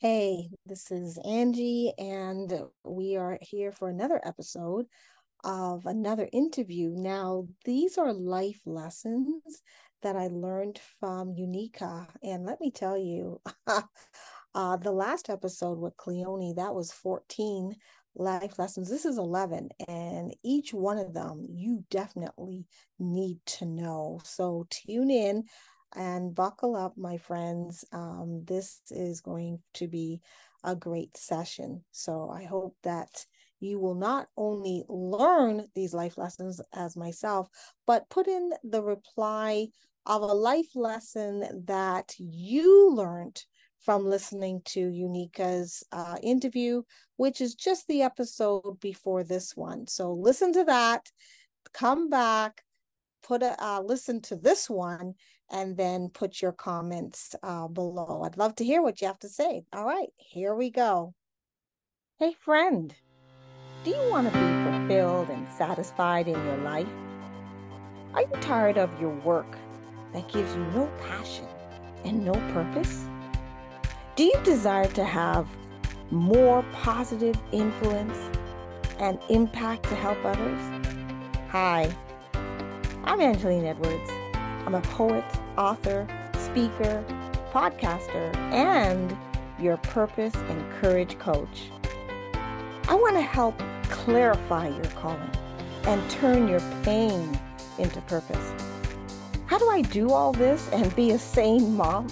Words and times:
Hey, 0.00 0.50
this 0.64 0.92
is 0.92 1.18
Angie, 1.24 1.92
and 1.98 2.52
we 2.84 3.16
are 3.16 3.36
here 3.40 3.72
for 3.72 3.88
another 3.88 4.20
episode 4.24 4.86
of 5.42 5.86
another 5.86 6.28
interview. 6.32 6.90
Now, 6.94 7.48
these 7.64 7.98
are 7.98 8.12
life 8.12 8.60
lessons 8.64 9.42
that 10.02 10.14
I 10.14 10.28
learned 10.28 10.78
from 11.00 11.34
Unica. 11.36 12.06
And 12.22 12.46
let 12.46 12.60
me 12.60 12.70
tell 12.70 12.96
you, 12.96 13.40
uh, 14.54 14.76
the 14.76 14.92
last 14.92 15.30
episode 15.30 15.80
with 15.80 15.96
Cleone, 15.96 16.54
that 16.54 16.76
was 16.76 16.92
14 16.92 17.74
life 18.14 18.56
lessons. 18.56 18.88
This 18.88 19.04
is 19.04 19.18
11, 19.18 19.68
and 19.88 20.32
each 20.44 20.72
one 20.72 20.98
of 20.98 21.12
them 21.12 21.44
you 21.50 21.82
definitely 21.90 22.66
need 23.00 23.40
to 23.46 23.66
know. 23.66 24.20
So 24.22 24.64
tune 24.70 25.10
in 25.10 25.42
and 25.94 26.34
buckle 26.34 26.76
up, 26.76 26.96
my 26.96 27.16
friends. 27.16 27.84
Um, 27.92 28.44
this 28.44 28.80
is 28.90 29.20
going 29.20 29.60
to 29.74 29.88
be 29.88 30.20
a 30.64 30.74
great 30.74 31.16
session. 31.16 31.84
So 31.92 32.30
I 32.30 32.44
hope 32.44 32.76
that 32.82 33.26
you 33.60 33.78
will 33.78 33.94
not 33.94 34.28
only 34.36 34.84
learn 34.88 35.66
these 35.74 35.94
life 35.94 36.18
lessons 36.18 36.60
as 36.72 36.96
myself, 36.96 37.48
but 37.86 38.08
put 38.08 38.28
in 38.28 38.52
the 38.62 38.82
reply 38.82 39.68
of 40.06 40.22
a 40.22 40.26
life 40.26 40.74
lesson 40.74 41.64
that 41.66 42.14
you 42.18 42.90
learned 42.92 43.42
from 43.80 44.04
listening 44.04 44.60
to 44.64 44.80
Unica's 44.80 45.84
uh, 45.92 46.16
interview, 46.22 46.82
which 47.16 47.40
is 47.40 47.54
just 47.54 47.86
the 47.86 48.02
episode 48.02 48.80
before 48.80 49.24
this 49.24 49.56
one. 49.56 49.86
So 49.86 50.12
listen 50.12 50.52
to 50.54 50.64
that, 50.64 51.10
come 51.72 52.08
back, 52.08 52.62
put 53.22 53.42
a 53.42 53.62
uh, 53.62 53.80
listen 53.80 54.20
to 54.22 54.36
this 54.36 54.68
one, 54.68 55.14
and 55.50 55.76
then 55.76 56.10
put 56.10 56.42
your 56.42 56.52
comments 56.52 57.34
uh, 57.42 57.68
below. 57.68 58.22
I'd 58.24 58.36
love 58.36 58.54
to 58.56 58.64
hear 58.64 58.82
what 58.82 59.00
you 59.00 59.06
have 59.06 59.18
to 59.20 59.28
say. 59.28 59.64
All 59.72 59.84
right, 59.84 60.08
here 60.16 60.54
we 60.54 60.70
go. 60.70 61.14
Hey, 62.18 62.34
friend, 62.34 62.94
do 63.84 63.90
you 63.90 64.10
want 64.10 64.32
to 64.32 64.38
be 64.38 64.70
fulfilled 64.70 65.30
and 65.30 65.46
satisfied 65.56 66.28
in 66.28 66.34
your 66.44 66.56
life? 66.58 66.88
Are 68.14 68.22
you 68.22 68.32
tired 68.40 68.78
of 68.78 69.00
your 69.00 69.14
work 69.20 69.56
that 70.12 70.28
gives 70.28 70.54
you 70.54 70.64
no 70.74 70.90
passion 71.00 71.46
and 72.04 72.24
no 72.24 72.32
purpose? 72.52 73.04
Do 74.16 74.24
you 74.24 74.34
desire 74.42 74.88
to 74.88 75.04
have 75.04 75.46
more 76.10 76.64
positive 76.72 77.36
influence 77.52 78.18
and 78.98 79.18
impact 79.28 79.84
to 79.84 79.94
help 79.94 80.18
others? 80.24 80.60
Hi, 81.50 81.94
I'm 83.04 83.20
Angeline 83.20 83.64
Edwards 83.64 84.17
I'm 84.68 84.74
a 84.74 84.82
poet, 84.82 85.24
author, 85.56 86.06
speaker, 86.34 87.02
podcaster, 87.52 88.36
and 88.52 89.16
your 89.58 89.78
purpose 89.78 90.34
and 90.34 90.72
courage 90.72 91.18
coach. 91.18 91.70
I 92.86 92.94
want 92.94 93.16
to 93.16 93.22
help 93.22 93.58
clarify 93.84 94.68
your 94.68 94.84
calling 94.88 95.30
and 95.84 96.10
turn 96.10 96.48
your 96.48 96.60
pain 96.82 97.40
into 97.78 98.02
purpose. 98.02 98.52
How 99.46 99.56
do 99.56 99.70
I 99.70 99.80
do 99.80 100.10
all 100.10 100.34
this 100.34 100.68
and 100.70 100.94
be 100.94 101.12
a 101.12 101.18
sane 101.18 101.74
mom? 101.74 102.08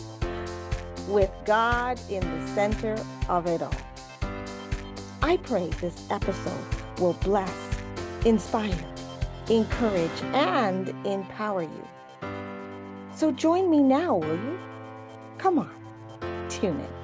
With 1.09 1.31
God 1.45 2.01
in 2.09 2.23
the 2.23 2.47
center 2.55 2.97
of 3.29 3.47
it 3.47 3.61
all. 3.61 3.75
I 5.21 5.37
pray 5.37 5.69
this 5.83 6.11
episode 6.11 6.65
will 7.01 7.19
bless, 7.21 7.53
inspire, 8.25 8.83
encourage, 9.51 10.23
and 10.33 10.89
empower 11.05 11.61
you 11.61 11.89
so 13.17 13.33
join 13.33 13.70
me 13.70 13.83
now, 13.83 14.17
will 14.17 14.36
you? 14.36 14.59
Come 15.39 15.59
on, 15.59 15.70
tune 16.50 16.78
in. 16.78 16.97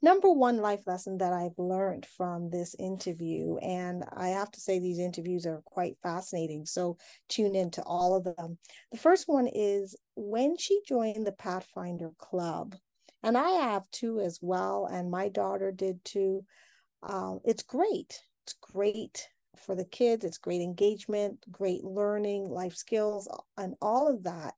Number 0.00 0.30
one 0.30 0.58
life 0.58 0.86
lesson 0.86 1.18
that 1.18 1.32
I've 1.32 1.58
learned 1.58 2.06
from 2.06 2.50
this 2.50 2.76
interview, 2.78 3.56
and 3.56 4.04
I 4.16 4.28
have 4.28 4.50
to 4.52 4.60
say 4.60 4.78
these 4.78 5.00
interviews 5.00 5.44
are 5.44 5.60
quite 5.64 5.96
fascinating. 6.04 6.66
So 6.66 6.98
tune 7.28 7.56
in 7.56 7.72
to 7.72 7.82
all 7.82 8.16
of 8.16 8.22
them. 8.22 8.58
The 8.92 8.98
first 8.98 9.26
one 9.26 9.48
is 9.48 9.96
when 10.14 10.56
she 10.56 10.80
joined 10.86 11.26
the 11.26 11.32
Pathfinder 11.32 12.12
Club, 12.16 12.76
and 13.24 13.36
I 13.36 13.50
have 13.50 13.90
too 13.90 14.20
as 14.20 14.38
well, 14.40 14.86
and 14.86 15.10
my 15.10 15.28
daughter 15.28 15.72
did 15.72 16.04
too. 16.04 16.44
Um, 17.02 17.40
it's 17.44 17.64
great. 17.64 18.20
It's 18.44 18.54
great 18.72 19.28
for 19.58 19.74
the 19.74 19.84
kids. 19.84 20.24
It's 20.24 20.38
great 20.38 20.60
engagement, 20.60 21.44
great 21.50 21.84
learning, 21.84 22.48
life 22.48 22.74
skills, 22.74 23.28
and 23.56 23.74
all 23.80 24.08
of 24.08 24.24
that. 24.24 24.54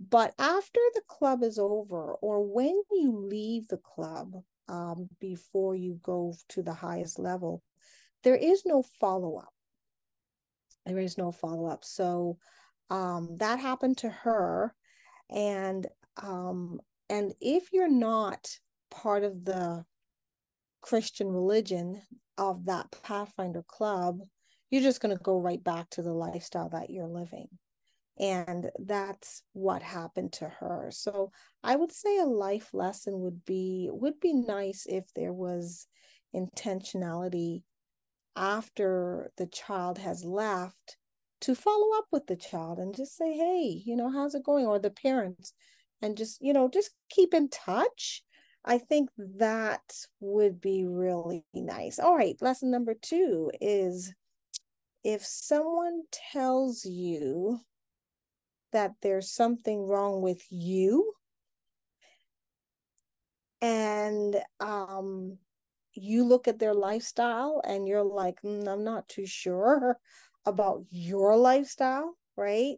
But 0.00 0.32
after 0.38 0.80
the 0.94 1.02
club 1.08 1.42
is 1.42 1.58
over, 1.58 2.14
or 2.14 2.44
when 2.44 2.80
you 2.92 3.16
leave 3.16 3.68
the 3.68 3.78
club 3.78 4.32
um, 4.68 5.08
before 5.20 5.74
you 5.74 5.98
go 6.02 6.34
to 6.50 6.62
the 6.62 6.72
highest 6.72 7.18
level, 7.18 7.62
there 8.22 8.36
is 8.36 8.64
no 8.64 8.82
follow 9.00 9.38
up. 9.38 9.52
There 10.86 10.98
is 10.98 11.18
no 11.18 11.32
follow 11.32 11.66
up. 11.66 11.84
So 11.84 12.38
um, 12.90 13.36
that 13.38 13.58
happened 13.58 13.98
to 13.98 14.08
her, 14.08 14.74
and 15.30 15.86
um, 16.22 16.80
and 17.10 17.32
if 17.40 17.72
you're 17.72 17.90
not 17.90 18.48
part 18.90 19.24
of 19.24 19.44
the 19.44 19.84
Christian 20.80 21.28
religion 21.28 22.02
of 22.36 22.66
that 22.66 22.86
Pathfinder 23.02 23.64
club, 23.66 24.20
you're 24.70 24.82
just 24.82 25.00
going 25.00 25.16
to 25.16 25.22
go 25.22 25.40
right 25.40 25.62
back 25.62 25.90
to 25.90 26.02
the 26.02 26.12
lifestyle 26.12 26.68
that 26.70 26.90
you're 26.90 27.08
living. 27.08 27.48
And 28.18 28.70
that's 28.78 29.42
what 29.52 29.82
happened 29.82 30.32
to 30.34 30.48
her. 30.48 30.90
So 30.92 31.30
I 31.62 31.76
would 31.76 31.92
say 31.92 32.18
a 32.18 32.24
life 32.24 32.70
lesson 32.72 33.20
would 33.20 33.44
be 33.44 33.88
would 33.92 34.18
be 34.18 34.32
nice 34.32 34.86
if 34.88 35.04
there 35.14 35.32
was 35.32 35.86
intentionality 36.34 37.62
after 38.34 39.30
the 39.36 39.46
child 39.46 39.98
has 39.98 40.24
left 40.24 40.96
to 41.42 41.54
follow 41.54 41.96
up 41.96 42.06
with 42.10 42.26
the 42.26 42.36
child 42.36 42.78
and 42.78 42.96
just 42.96 43.16
say, 43.16 43.32
hey, 43.32 43.82
you 43.84 43.94
know, 43.94 44.10
how's 44.10 44.34
it 44.34 44.44
going? 44.44 44.66
Or 44.66 44.80
the 44.80 44.90
parents, 44.90 45.52
and 46.02 46.16
just, 46.16 46.38
you 46.40 46.52
know, 46.52 46.68
just 46.68 46.90
keep 47.08 47.34
in 47.34 47.48
touch 47.48 48.22
I 48.64 48.78
think 48.78 49.10
that 49.16 50.06
would 50.20 50.60
be 50.60 50.84
really 50.84 51.44
nice. 51.54 51.98
All 51.98 52.16
right, 52.16 52.36
lesson 52.40 52.70
number 52.70 52.94
two 52.94 53.50
is 53.60 54.14
if 55.04 55.24
someone 55.24 56.02
tells 56.12 56.84
you 56.84 57.60
that 58.72 58.94
there's 59.00 59.30
something 59.30 59.86
wrong 59.86 60.20
with 60.20 60.42
you 60.50 61.12
and 63.60 64.36
um 64.60 65.38
you 65.94 66.24
look 66.24 66.46
at 66.46 66.58
their 66.58 66.74
lifestyle 66.74 67.60
and 67.66 67.88
you're 67.88 68.04
like 68.04 68.40
mm, 68.42 68.68
i'm 68.68 68.84
not 68.84 69.08
too 69.08 69.26
sure 69.26 69.98
about 70.46 70.84
your 70.90 71.36
lifestyle 71.36 72.14
right 72.36 72.76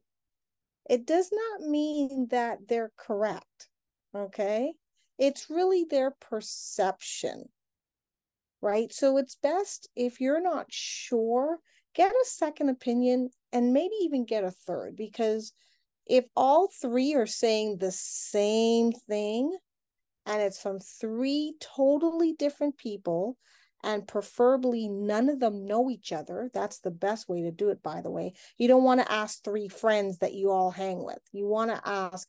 it 0.89 1.07
does 1.07 1.31
not 1.33 1.69
mean 1.69 2.29
that 2.31 2.59
they're 2.69 2.93
correct 2.97 3.69
okay 4.15 4.73
it's 5.21 5.51
really 5.51 5.85
their 5.85 6.11
perception, 6.11 7.45
right? 8.63 8.93
So 8.93 9.19
it's 9.19 9.37
best 9.37 9.89
if 9.95 10.19
you're 10.19 10.41
not 10.41 10.67
sure, 10.71 11.59
get 11.95 12.11
a 12.11 12.25
second 12.25 12.71
opinion 12.71 13.29
and 13.53 13.75
maybe 13.75 13.95
even 14.01 14.25
get 14.25 14.45
a 14.45 14.51
third 14.51 14.97
because 14.97 15.53
if 16.07 16.27
all 16.35 16.69
three 16.81 17.15
are 17.15 17.27
saying 17.27 17.77
the 17.77 17.93
same 17.93 18.93
thing 18.93 19.57
and 20.25 20.41
it's 20.41 20.61
from 20.61 20.79
three 20.79 21.55
totally 21.61 22.33
different 22.33 22.79
people 22.79 23.37
and 23.83 24.09
preferably 24.09 24.89
none 24.89 25.29
of 25.29 25.41
them 25.41 25.67
know 25.67 25.91
each 25.91 26.13
other 26.13 26.51
that's 26.53 26.81
the 26.81 26.91
best 26.91 27.29
way 27.29 27.43
to 27.43 27.51
do 27.51 27.71
it 27.71 27.83
by 27.83 28.01
the 28.01 28.11
way 28.11 28.33
you 28.59 28.69
don't 28.69 28.85
want 28.85 29.01
to 29.01 29.13
ask 29.13 29.43
three 29.43 29.69
friends 29.69 30.19
that 30.19 30.35
you 30.35 30.51
all 30.51 30.71
hang 30.71 31.03
with 31.05 31.21
you 31.33 31.47
want 31.47 31.71
to 31.71 31.89
ask 31.89 32.29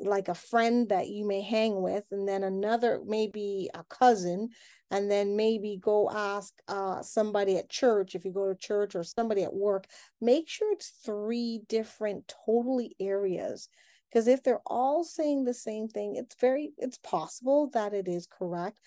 like 0.00 0.28
a 0.28 0.34
friend 0.34 0.88
that 0.88 1.08
you 1.08 1.26
may 1.26 1.40
hang 1.40 1.80
with 1.82 2.04
and 2.10 2.26
then 2.26 2.44
another 2.44 3.00
maybe 3.06 3.68
a 3.74 3.84
cousin 3.84 4.48
and 4.90 5.10
then 5.10 5.36
maybe 5.36 5.78
go 5.80 6.10
ask 6.10 6.52
uh, 6.66 7.00
somebody 7.02 7.56
at 7.58 7.68
church. 7.68 8.14
If 8.14 8.24
you 8.24 8.32
go 8.32 8.48
to 8.48 8.58
church 8.58 8.94
or 8.94 9.04
somebody 9.04 9.42
at 9.42 9.54
work 9.54 9.86
make 10.20 10.48
sure 10.48 10.72
it's 10.72 10.92
three 11.04 11.62
different 11.68 12.32
totally 12.46 12.96
areas 13.00 13.68
because 14.10 14.26
if 14.26 14.42
they're 14.42 14.62
all 14.66 15.04
saying 15.04 15.44
the 15.44 15.54
same 15.54 15.88
thing 15.88 16.16
it's 16.16 16.36
very 16.40 16.72
it's 16.78 16.98
possible 16.98 17.70
that 17.74 17.92
it 17.94 18.08
is 18.08 18.26
correct 18.26 18.78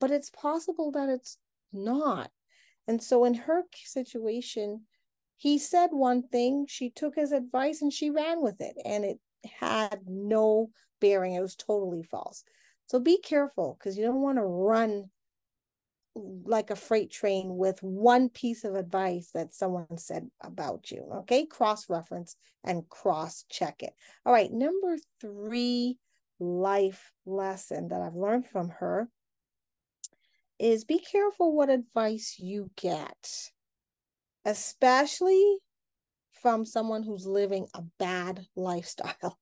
but 0.00 0.10
it's 0.10 0.30
possible 0.30 0.90
that 0.92 1.08
it's 1.08 1.36
not. 1.72 2.30
And 2.88 3.02
so 3.02 3.24
in 3.24 3.34
her 3.34 3.62
situation 3.84 4.82
he 5.36 5.58
said 5.58 5.88
one 5.90 6.28
thing 6.28 6.66
she 6.68 6.90
took 6.90 7.16
his 7.16 7.32
advice 7.32 7.80
and 7.80 7.90
she 7.90 8.10
ran 8.10 8.42
with 8.42 8.60
it 8.60 8.76
and 8.84 9.06
it 9.06 9.18
had 9.44 10.00
no 10.06 10.70
bearing. 11.00 11.34
It 11.34 11.40
was 11.40 11.56
totally 11.56 12.02
false. 12.02 12.44
So 12.86 12.98
be 12.98 13.18
careful 13.18 13.76
because 13.78 13.96
you 13.96 14.04
don't 14.04 14.22
want 14.22 14.38
to 14.38 14.44
run 14.44 15.10
like 16.44 16.70
a 16.70 16.76
freight 16.76 17.10
train 17.10 17.56
with 17.56 17.82
one 17.82 18.28
piece 18.28 18.64
of 18.64 18.74
advice 18.74 19.30
that 19.32 19.54
someone 19.54 19.96
said 19.96 20.28
about 20.40 20.90
you. 20.90 21.06
Okay, 21.18 21.46
cross 21.46 21.88
reference 21.88 22.36
and 22.64 22.88
cross 22.88 23.44
check 23.48 23.82
it. 23.82 23.92
All 24.26 24.32
right, 24.32 24.52
number 24.52 24.96
three 25.20 25.98
life 26.40 27.12
lesson 27.26 27.88
that 27.88 28.00
I've 28.00 28.16
learned 28.16 28.46
from 28.46 28.70
her 28.80 29.08
is 30.58 30.84
be 30.84 30.98
careful 30.98 31.54
what 31.56 31.70
advice 31.70 32.36
you 32.38 32.70
get, 32.76 33.50
especially 34.44 35.58
from 36.40 36.64
someone 36.64 37.02
who's 37.02 37.26
living 37.26 37.66
a 37.74 37.82
bad 37.98 38.46
lifestyle. 38.56 39.38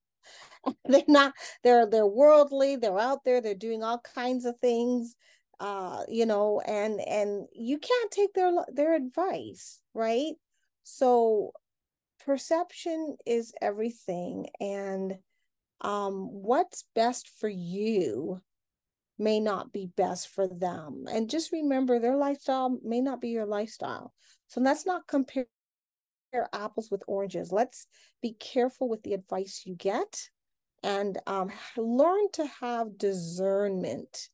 they're 0.85 1.03
not 1.07 1.33
they're 1.63 1.85
they're 1.85 2.05
worldly, 2.05 2.75
they're 2.75 2.99
out 2.99 3.23
there, 3.25 3.41
they're 3.41 3.55
doing 3.55 3.83
all 3.83 3.99
kinds 4.15 4.45
of 4.45 4.57
things 4.59 5.15
uh 5.59 6.03
you 6.07 6.25
know 6.25 6.61
and 6.65 7.01
and 7.01 7.45
you 7.53 7.77
can't 7.77 8.11
take 8.11 8.33
their 8.33 8.51
their 8.73 8.95
advice, 8.95 9.81
right? 9.93 10.33
So 10.83 11.51
perception 12.25 13.17
is 13.25 13.53
everything 13.61 14.47
and 14.59 15.15
um 15.81 16.27
what's 16.31 16.85
best 16.95 17.29
for 17.39 17.49
you 17.49 18.41
may 19.19 19.39
not 19.39 19.71
be 19.73 19.87
best 19.97 20.29
for 20.29 20.47
them. 20.47 21.05
And 21.11 21.29
just 21.29 21.51
remember 21.51 21.99
their 21.99 22.15
lifestyle 22.15 22.79
may 22.83 23.01
not 23.01 23.19
be 23.21 23.29
your 23.29 23.45
lifestyle. 23.45 24.13
So 24.47 24.61
let's 24.61 24.85
not 24.85 25.07
compare 25.07 25.45
apples 26.53 26.89
with 26.91 27.03
oranges. 27.07 27.51
Let's 27.51 27.87
be 28.21 28.33
careful 28.33 28.89
with 28.89 29.03
the 29.03 29.13
advice 29.13 29.63
you 29.65 29.75
get 29.75 30.29
and 30.83 31.17
um, 31.27 31.51
learn 31.77 32.31
to 32.33 32.45
have 32.61 32.97
discernment. 32.97 34.29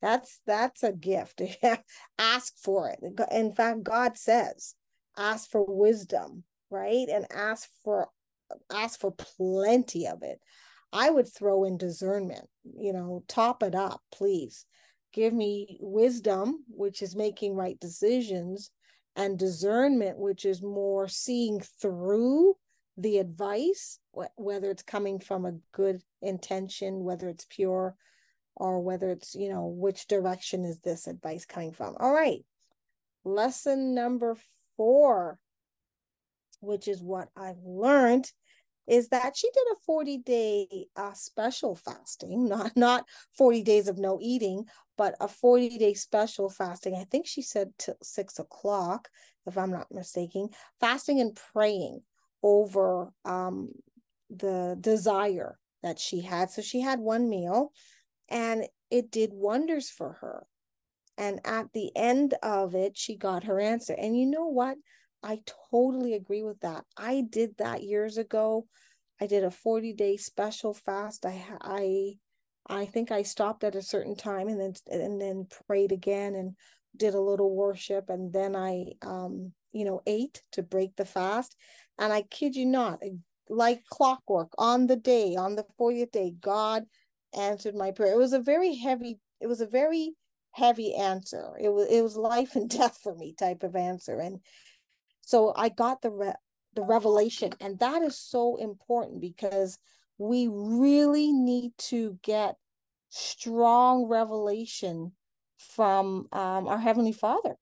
That's 0.00 0.40
that's 0.46 0.82
a 0.82 0.92
gift. 0.92 1.42
ask 2.18 2.54
for 2.62 2.90
it. 2.90 3.00
In 3.30 3.54
fact, 3.54 3.82
God 3.82 4.16
says, 4.16 4.74
ask 5.16 5.50
for 5.50 5.64
wisdom, 5.64 6.44
right? 6.70 7.06
And 7.08 7.26
ask 7.30 7.68
for 7.84 8.08
ask 8.72 8.98
for 8.98 9.12
plenty 9.12 10.06
of 10.06 10.22
it. 10.22 10.40
I 10.92 11.10
would 11.10 11.32
throw 11.32 11.64
in 11.64 11.76
discernment, 11.76 12.48
you 12.64 12.92
know, 12.92 13.22
top 13.28 13.62
it 13.62 13.74
up, 13.74 14.00
please. 14.10 14.64
Give 15.12 15.32
me 15.32 15.78
wisdom, 15.80 16.64
which 16.68 17.02
is 17.02 17.14
making 17.14 17.54
right 17.54 17.78
decisions, 17.78 18.70
and 19.16 19.38
discernment, 19.38 20.18
which 20.18 20.44
is 20.44 20.62
more 20.62 21.08
seeing 21.08 21.60
through 21.60 22.54
the 22.96 23.18
advice, 23.18 23.98
whether 24.36 24.70
it's 24.70 24.82
coming 24.82 25.18
from 25.18 25.46
a 25.46 25.58
good 25.72 26.02
intention, 26.22 27.04
whether 27.04 27.28
it's 27.28 27.46
pure, 27.48 27.96
or 28.56 28.80
whether 28.80 29.10
it's, 29.10 29.34
you 29.34 29.48
know, 29.48 29.66
which 29.66 30.06
direction 30.06 30.64
is 30.64 30.78
this 30.80 31.06
advice 31.06 31.46
coming 31.46 31.72
from? 31.72 31.96
All 31.98 32.12
right. 32.12 32.44
Lesson 33.24 33.94
number 33.94 34.36
four, 34.76 35.38
which 36.60 36.88
is 36.88 37.02
what 37.02 37.28
I've 37.36 37.62
learned 37.64 38.30
is 38.90 39.08
that 39.10 39.36
she 39.36 39.48
did 39.54 39.62
a 39.72 39.76
40 39.86 40.18
day 40.18 40.86
uh, 40.96 41.12
special 41.12 41.76
fasting, 41.76 42.48
not, 42.48 42.76
not 42.76 43.04
40 43.38 43.62
days 43.62 43.86
of 43.86 43.98
no 43.98 44.18
eating, 44.20 44.64
but 44.98 45.14
a 45.20 45.28
40 45.28 45.78
day 45.78 45.94
special 45.94 46.50
fasting. 46.50 46.96
I 46.96 47.04
think 47.04 47.26
she 47.26 47.40
said 47.40 47.70
till 47.78 47.94
six 48.02 48.40
o'clock, 48.40 49.08
if 49.46 49.56
I'm 49.56 49.70
not 49.70 49.92
mistaken, 49.92 50.48
fasting 50.80 51.20
and 51.20 51.38
praying 51.52 52.00
over 52.42 53.12
um, 53.24 53.68
the 54.28 54.76
desire 54.80 55.56
that 55.84 56.00
she 56.00 56.20
had. 56.22 56.50
So 56.50 56.60
she 56.60 56.80
had 56.80 56.98
one 56.98 57.30
meal 57.30 57.70
and 58.28 58.64
it 58.90 59.12
did 59.12 59.30
wonders 59.32 59.88
for 59.88 60.14
her. 60.20 60.46
And 61.16 61.40
at 61.44 61.72
the 61.74 61.92
end 61.94 62.34
of 62.42 62.74
it, 62.74 62.98
she 62.98 63.16
got 63.16 63.44
her 63.44 63.60
answer. 63.60 63.94
And 63.96 64.18
you 64.18 64.26
know 64.26 64.46
what? 64.46 64.78
I 65.22 65.42
totally 65.70 66.14
agree 66.14 66.42
with 66.42 66.60
that. 66.60 66.84
I 66.96 67.22
did 67.22 67.56
that 67.58 67.82
years 67.82 68.16
ago. 68.18 68.66
I 69.20 69.26
did 69.26 69.44
a 69.44 69.50
40 69.50 69.92
day 69.92 70.16
special 70.16 70.72
fast. 70.74 71.26
I 71.26 71.44
I 71.60 72.18
I 72.66 72.86
think 72.86 73.10
I 73.10 73.22
stopped 73.22 73.64
at 73.64 73.74
a 73.74 73.82
certain 73.82 74.16
time 74.16 74.48
and 74.48 74.60
then 74.60 74.74
and 74.90 75.20
then 75.20 75.46
prayed 75.66 75.92
again 75.92 76.34
and 76.34 76.56
did 76.96 77.14
a 77.14 77.20
little 77.20 77.54
worship 77.54 78.08
and 78.10 78.32
then 78.32 78.56
I 78.56 78.86
um 79.02 79.52
you 79.72 79.84
know 79.84 80.02
ate 80.06 80.42
to 80.52 80.62
break 80.62 80.96
the 80.96 81.04
fast. 81.04 81.56
And 81.98 82.12
I 82.12 82.22
kid 82.22 82.56
you 82.56 82.64
not, 82.64 83.00
like 83.48 83.84
clockwork 83.86 84.52
on 84.58 84.86
the 84.86 84.96
day, 84.96 85.36
on 85.36 85.54
the 85.56 85.66
40th 85.78 86.12
day, 86.12 86.34
God 86.40 86.84
answered 87.38 87.74
my 87.74 87.90
prayer. 87.90 88.14
It 88.14 88.18
was 88.18 88.32
a 88.32 88.40
very 88.40 88.74
heavy, 88.74 89.18
it 89.40 89.46
was 89.48 89.60
a 89.60 89.66
very 89.66 90.14
heavy 90.52 90.94
answer. 90.94 91.52
It 91.60 91.68
was 91.68 91.88
it 91.90 92.02
was 92.02 92.16
life 92.16 92.56
and 92.56 92.70
death 92.78 92.98
for 93.02 93.14
me 93.14 93.34
type 93.38 93.62
of 93.62 93.76
answer. 93.76 94.18
And 94.18 94.40
so 95.30 95.52
I 95.54 95.68
got 95.68 96.02
the 96.02 96.10
re- 96.10 96.42
the 96.74 96.82
revelation, 96.82 97.52
and 97.60 97.78
that 97.78 98.02
is 98.02 98.18
so 98.18 98.56
important 98.56 99.20
because 99.20 99.78
we 100.18 100.48
really 100.50 101.32
need 101.32 101.70
to 101.90 102.18
get 102.22 102.56
strong 103.10 104.06
revelation 104.06 105.12
from 105.56 106.26
um, 106.32 106.66
our 106.66 106.78
heavenly 106.78 107.12
Father, 107.12 107.54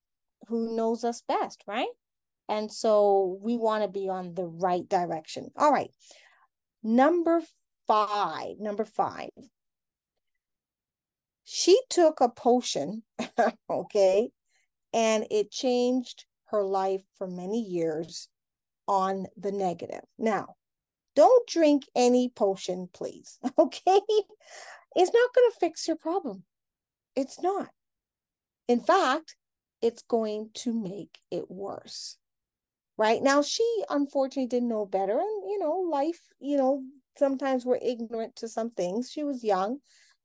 who 0.47 0.75
knows 0.75 1.05
us 1.05 1.23
best, 1.29 1.63
right? 1.67 1.89
And 2.49 2.73
so 2.73 3.39
we 3.43 3.59
want 3.59 3.83
to 3.83 3.89
be 3.89 4.09
on 4.09 4.33
the 4.33 4.47
right 4.47 4.89
direction. 4.89 5.51
All 5.55 5.71
right. 5.71 5.91
Number 6.83 7.43
five, 7.87 8.59
number 8.59 8.87
five. 8.87 9.29
She 11.45 11.79
took 11.91 12.23
a 12.23 12.31
potion, 12.31 13.03
okay, 13.71 14.31
and 14.95 15.27
it 15.31 15.51
changed 15.51 16.25
her 16.51 16.63
life 16.65 17.03
for 17.17 17.27
many 17.27 17.63
years 17.63 18.29
on 18.87 19.27
the 19.37 19.53
negative. 19.53 20.05
Now, 20.19 20.57
don't 21.15 21.49
drink 21.49 21.85
any 21.95 22.29
potion, 22.29 22.89
please. 22.93 23.39
Okay. 23.59 24.01
It's 24.97 25.13
not 25.13 25.35
going 25.35 25.51
to 25.51 25.57
fix 25.61 25.87
your 25.87 25.97
problem. 25.97 26.45
It's 27.15 27.41
not. 27.41 27.69
In 28.67 28.81
fact, 28.81 29.37
it's 29.83 30.03
going 30.03 30.51
to 30.55 30.73
make 30.73 31.19
it 31.31 31.51
worse. 31.51 32.17
Right 32.97 33.23
now, 33.23 33.43
she 33.43 33.65
unfortunately 33.91 34.49
didn't 34.49 34.71
know 34.71 34.87
better. 34.87 35.19
And, 35.19 35.51
you 35.51 35.59
know, 35.59 35.87
life, 35.91 36.21
you 36.41 36.57
know, 36.57 36.83
sometimes 37.17 37.65
we're 37.65 37.79
ignorant 37.81 38.37
to 38.37 38.49
some 38.49 38.71
things. 38.71 39.11
She 39.11 39.23
was 39.23 39.45
young. 39.45 39.79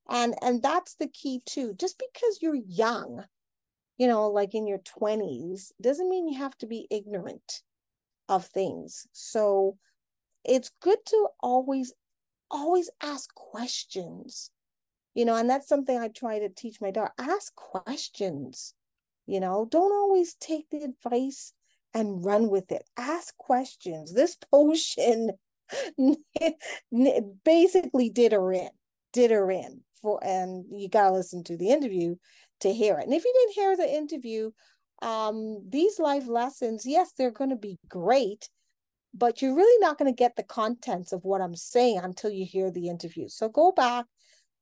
And 0.09 0.35
and 0.41 0.61
that's 0.61 0.95
the 0.95 1.07
key 1.07 1.41
too. 1.45 1.73
Just 1.75 1.97
because 1.97 2.39
you're 2.41 2.55
young, 2.55 3.23
you 3.97 4.07
know, 4.07 4.29
like 4.29 4.55
in 4.55 4.67
your 4.67 4.79
20s, 4.79 5.71
doesn't 5.81 6.09
mean 6.09 6.27
you 6.27 6.39
have 6.39 6.57
to 6.59 6.65
be 6.65 6.87
ignorant 6.89 7.61
of 8.27 8.45
things. 8.45 9.07
So 9.11 9.77
it's 10.43 10.71
good 10.81 10.99
to 11.07 11.27
always, 11.41 11.93
always 12.49 12.89
ask 13.01 13.33
questions, 13.33 14.49
you 15.13 15.25
know, 15.25 15.35
and 15.35 15.49
that's 15.49 15.67
something 15.67 15.97
I 15.97 16.07
try 16.07 16.39
to 16.39 16.49
teach 16.49 16.81
my 16.81 16.91
daughter 16.91 17.13
ask 17.19 17.53
questions, 17.55 18.73
you 19.25 19.39
know, 19.39 19.67
don't 19.69 19.91
always 19.91 20.35
take 20.35 20.69
the 20.69 20.83
advice 20.83 21.53
and 21.93 22.25
run 22.25 22.49
with 22.49 22.71
it. 22.71 22.83
Ask 22.97 23.37
questions. 23.37 24.13
This 24.13 24.37
potion 24.51 25.31
basically 27.45 28.09
did 28.09 28.31
her 28.31 28.51
in, 28.51 28.69
did 29.13 29.31
her 29.31 29.51
in 29.51 29.81
for, 30.01 30.19
and 30.23 30.65
you 30.69 30.89
got 30.89 31.09
to 31.09 31.15
listen 31.15 31.43
to 31.45 31.57
the 31.57 31.69
interview 31.69 32.15
to 32.61 32.73
hear 32.73 32.97
it. 32.97 33.05
And 33.05 33.13
if 33.13 33.23
you 33.25 33.33
didn't 33.33 33.55
hear 33.55 33.77
the 33.77 33.95
interview, 33.95 34.51
um, 35.01 35.61
these 35.69 35.99
life 35.99 36.27
lessons, 36.27 36.85
yes, 36.85 37.11
they're 37.17 37.31
going 37.31 37.49
to 37.49 37.55
be 37.55 37.77
great, 37.89 38.49
but 39.13 39.41
you're 39.41 39.55
really 39.55 39.79
not 39.79 39.97
going 39.97 40.11
to 40.11 40.15
get 40.17 40.35
the 40.35 40.43
contents 40.43 41.11
of 41.11 41.23
what 41.25 41.41
I'm 41.41 41.55
saying 41.55 41.99
until 42.01 42.31
you 42.31 42.45
hear 42.45 42.71
the 42.71 42.89
interview. 42.89 43.27
So 43.27 43.49
go 43.49 43.71
back, 43.71 44.05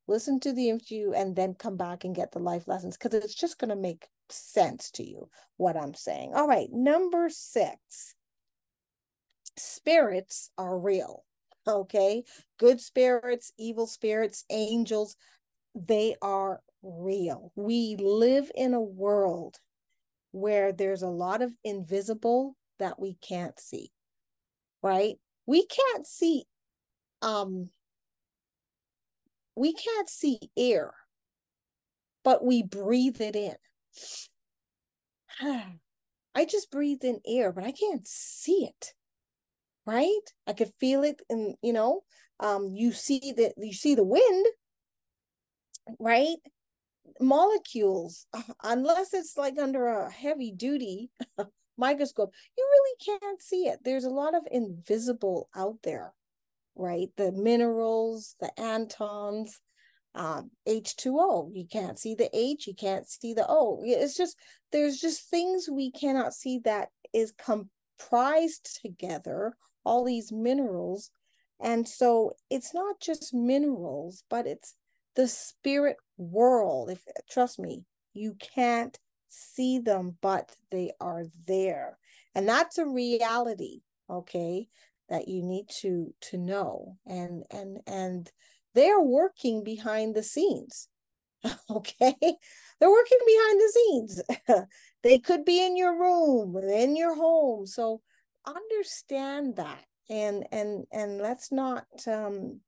listen 0.08 0.40
to 0.40 0.52
the 0.52 0.68
interview, 0.68 1.12
and 1.12 1.36
then 1.36 1.54
come 1.54 1.76
back 1.76 2.04
and 2.04 2.14
get 2.14 2.32
the 2.32 2.40
life 2.40 2.66
lessons 2.66 2.96
because 2.96 3.14
it's 3.14 3.34
just 3.34 3.58
going 3.58 3.70
to 3.70 3.76
make 3.76 4.06
sense 4.30 4.90
to 4.92 5.08
you 5.08 5.28
what 5.56 5.76
I'm 5.76 5.94
saying. 5.94 6.32
All 6.34 6.48
right, 6.48 6.68
number 6.72 7.28
six 7.30 8.14
spirits 9.56 10.50
are 10.58 10.78
real. 10.78 11.24
Okay, 11.68 12.24
good 12.58 12.80
spirits, 12.80 13.52
evil 13.56 13.86
spirits, 13.86 14.44
angels, 14.50 15.16
they 15.74 16.16
are 16.22 16.62
real. 16.82 17.52
We 17.56 17.96
live 17.96 18.50
in 18.54 18.74
a 18.74 18.80
world 18.80 19.58
where 20.32 20.72
there's 20.72 21.02
a 21.02 21.08
lot 21.08 21.42
of 21.42 21.52
invisible 21.64 22.56
that 22.78 22.98
we 23.00 23.14
can't 23.22 23.58
see 23.60 23.90
right? 24.82 25.16
We 25.46 25.66
can't 25.66 26.06
see 26.06 26.44
um 27.22 27.70
we 29.56 29.72
can't 29.72 30.08
see 30.08 30.38
air 30.56 30.92
but 32.24 32.44
we 32.44 32.62
breathe 32.62 33.20
it 33.20 33.36
in. 33.36 33.56
I 36.34 36.44
just 36.46 36.70
breathe 36.70 37.04
in 37.04 37.20
air 37.26 37.52
but 37.52 37.64
i 37.64 37.72
can't 37.72 38.06
see 38.06 38.64
it 38.64 38.94
right? 39.86 40.20
I 40.46 40.52
could 40.52 40.72
feel 40.80 41.02
it 41.04 41.22
and 41.28 41.56
you 41.62 41.72
know 41.72 42.02
um 42.40 42.68
you 42.74 42.92
see 42.92 43.32
that 43.36 43.54
you 43.58 43.72
see 43.72 43.94
the 43.94 44.04
wind 44.04 44.46
right 45.98 46.36
molecules, 47.20 48.26
unless 48.62 49.14
it's 49.14 49.36
like 49.36 49.58
under 49.58 49.86
a 49.88 50.10
heavy 50.10 50.52
duty 50.52 51.10
microscope, 51.78 52.32
you 52.56 52.66
really 52.70 53.18
can't 53.20 53.42
see 53.42 53.66
it. 53.68 53.80
There's 53.84 54.04
a 54.04 54.10
lot 54.10 54.34
of 54.34 54.42
invisible 54.50 55.48
out 55.54 55.78
there. 55.82 56.14
right? 56.74 57.08
The 57.16 57.32
minerals, 57.32 58.36
the 58.40 58.50
antons, 58.58 59.60
um, 60.14 60.50
H2O. 60.68 61.50
You 61.54 61.66
can't 61.70 61.98
see 61.98 62.14
the 62.14 62.30
H, 62.36 62.66
you 62.66 62.74
can't 62.74 63.08
see 63.08 63.34
the 63.34 63.46
O. 63.48 63.82
It's 63.84 64.16
just, 64.16 64.36
there's 64.72 64.98
just 64.98 65.28
things 65.30 65.68
we 65.70 65.90
cannot 65.90 66.34
see 66.34 66.60
that 66.64 66.88
is 67.12 67.32
comprised 67.32 68.80
together, 68.82 69.54
all 69.84 70.04
these 70.04 70.32
minerals. 70.32 71.10
And 71.60 71.86
so 71.88 72.32
it's 72.50 72.74
not 72.74 73.00
just 73.00 73.34
minerals, 73.34 74.24
but 74.28 74.46
it's 74.46 74.74
the 75.16 75.28
spirit 75.28 75.96
world. 76.16 76.90
If 76.90 77.04
trust 77.30 77.58
me, 77.58 77.84
you 78.14 78.34
can't 78.34 78.98
see 79.28 79.78
them, 79.78 80.16
but 80.20 80.54
they 80.70 80.92
are 81.00 81.24
there. 81.46 81.98
And 82.34 82.48
that's 82.48 82.78
a 82.78 82.86
reality, 82.86 83.80
okay, 84.08 84.68
that 85.08 85.28
you 85.28 85.42
need 85.42 85.68
to 85.80 86.14
to 86.30 86.38
know. 86.38 86.96
And 87.06 87.44
and 87.50 87.78
and 87.86 88.30
they're 88.74 89.00
working 89.00 89.64
behind 89.64 90.14
the 90.14 90.22
scenes. 90.22 90.88
Okay. 91.70 92.14
They're 92.20 92.90
working 92.90 93.18
behind 93.26 93.60
the 93.60 93.72
scenes. 93.74 94.22
they 95.02 95.18
could 95.18 95.44
be 95.44 95.64
in 95.64 95.76
your 95.76 95.98
room, 95.98 96.56
in 96.56 96.96
your 96.96 97.14
home. 97.14 97.66
So 97.66 98.00
understand 98.46 99.56
that 99.56 99.84
and 100.10 100.44
and 100.52 100.84
and 100.92 101.18
let's 101.18 101.52
not 101.52 101.86
um 102.06 102.60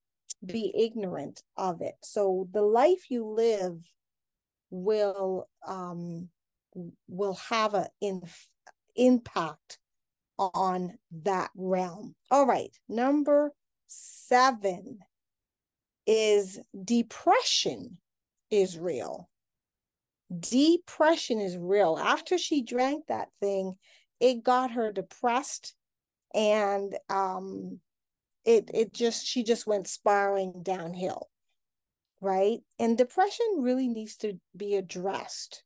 be 0.47 0.73
ignorant 0.77 1.43
of 1.57 1.81
it. 1.81 1.95
So 2.03 2.49
the 2.53 2.63
life 2.63 3.11
you 3.11 3.27
live 3.27 3.81
will 4.71 5.49
um 5.67 6.29
will 7.09 7.39
have 7.49 7.75
an 7.75 8.23
impact 8.97 9.79
on 10.39 10.99
that 11.23 11.51
realm. 11.57 12.15
All 12.31 12.47
right, 12.47 12.77
number 12.89 13.53
seven 13.87 14.99
is 16.07 16.59
depression 16.85 17.99
is 18.51 18.79
real. 18.79 19.29
Depression 20.39 21.41
is 21.41 21.57
real. 21.57 21.99
After 21.99 22.39
she 22.39 22.63
drank 22.63 23.07
that 23.07 23.29
thing, 23.41 23.75
it 24.21 24.43
got 24.43 24.73
her 24.73 24.93
depressed 24.93 25.75
and 26.35 26.97
um 27.09 27.79
it 28.45 28.71
it 28.73 28.93
just 28.93 29.27
she 29.27 29.43
just 29.43 29.67
went 29.67 29.89
spiraling 29.89 30.63
downhill. 30.63 31.29
Right? 32.21 32.61
And 32.79 32.97
depression 32.97 33.47
really 33.59 33.89
needs 33.89 34.17
to 34.19 34.41
be 34.57 34.77
addressed, 34.77 35.63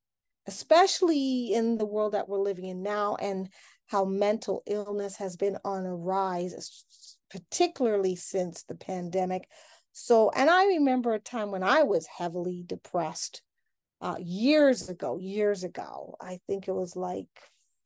especially 0.47 1.53
in 1.53 1.79
the 1.79 1.87
world 1.87 2.15
that 2.15 2.29
we're 2.29 2.41
living 2.41 2.65
in 2.65 2.83
now 2.83 3.17
and 3.21 3.49
how 3.87 4.05
mental 4.05 4.63
illness 4.67 5.17
has 5.17 5.37
been 5.37 5.57
on 5.65 5.87
a 5.87 5.95
rise 5.95 6.85
particularly 7.31 8.17
since 8.17 8.65
the 8.65 8.75
pandemic 8.75 9.47
so, 10.01 10.31
and 10.31 10.49
I 10.49 10.67
remember 10.67 11.13
a 11.13 11.19
time 11.19 11.51
when 11.51 11.65
I 11.65 11.83
was 11.83 12.07
heavily 12.07 12.63
depressed 12.65 13.43
uh, 14.01 14.15
years 14.21 14.89
ago, 14.89 15.19
years 15.19 15.65
ago. 15.65 16.15
I 16.21 16.39
think 16.47 16.69
it 16.69 16.73
was 16.73 16.95
like 16.95 17.27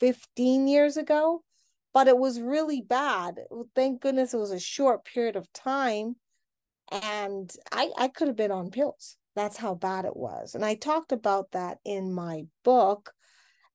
15 0.01 0.69
years 0.69 0.99
ago, 0.99 1.43
but 1.93 2.09
it 2.09 2.17
was 2.17 2.41
really 2.41 2.81
bad. 2.81 3.37
Thank 3.75 4.01
goodness 4.01 4.35
it 4.35 4.39
was 4.39 4.51
a 4.51 4.61
short 4.61 5.05
period 5.05 5.37
of 5.37 5.53
time. 5.53 6.17
And 6.91 7.51
I, 7.71 7.91
I 7.97 8.09
could 8.09 8.29
have 8.29 8.37
been 8.37 8.51
on 8.51 8.71
pills. 8.71 9.17
That's 9.35 9.57
how 9.57 9.75
bad 9.75 10.05
it 10.05 10.17
was. 10.17 10.55
And 10.55 10.65
I 10.65 10.75
talked 10.75 11.13
about 11.13 11.53
that 11.53 11.79
in 11.85 12.13
my 12.13 12.45
book, 12.65 13.13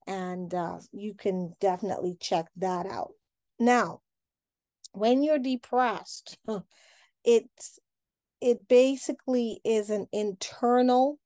and 0.06 0.52
uh, 0.54 0.78
you 0.92 1.14
can 1.14 1.54
definitely 1.60 2.16
check 2.20 2.46
that 2.56 2.86
out. 2.86 3.10
Now, 3.58 4.02
when 4.92 5.22
you're 5.22 5.38
depressed, 5.38 6.38
it's 7.24 7.78
it 8.40 8.68
basically 8.68 9.60
is 9.64 9.90
an 9.90 10.06
internal 10.12 11.18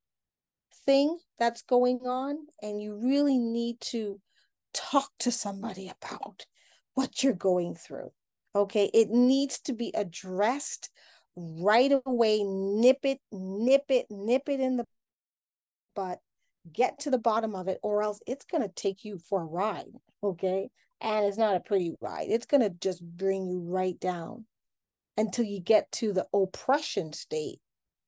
thing 0.87 1.18
that's 1.38 1.62
going 1.62 2.00
on 2.06 2.38
and 2.62 2.80
you 2.80 2.99
really 3.02 3.38
need 3.38 3.80
to 3.80 4.20
talk 4.72 5.11
to 5.18 5.30
somebody 5.30 5.90
about 5.90 6.46
what 6.94 7.22
you're 7.22 7.32
going 7.32 7.75
through 7.75 8.11
okay? 8.54 8.90
It 8.92 9.11
needs 9.11 9.61
to 9.61 9.72
be 9.72 9.92
addressed 9.94 10.90
right 11.37 11.92
away. 12.04 12.42
Nip 12.44 12.99
it 13.04 13.20
nip 13.30 13.84
it 13.88 14.06
nip 14.11 14.49
it 14.49 14.61
in 14.61 14.76
the 14.76 14.87
butt. 15.94 16.20
Get 16.72 17.00
to 17.00 17.11
the 17.11 17.18
bottom 17.18 17.54
of 17.54 17.68
it 17.68 17.78
or 17.82 18.02
else 18.02 18.20
it's 18.26 18.44
going 18.44 18.62
to 18.62 18.68
take 18.68 19.04
you 19.04 19.18
for 19.18 19.42
a 19.42 19.46
ride 19.46 19.87
okay? 20.22 20.70
And 21.00 21.26
it's 21.26 21.38
not 21.38 21.56
a 21.56 21.61
pretty 21.61 21.94
ride. 22.00 22.26
It's 22.28 22.46
going 22.46 22.61
to 22.61 22.70
just 22.70 23.02
bring 23.02 23.49
you 23.49 23.61
right 23.61 23.99
down 23.99 24.44
until 25.16 25.44
you 25.44 25.58
get 25.58 25.90
to 25.92 26.12
the 26.12 26.26
oppression 26.32 27.12
state 27.12 27.58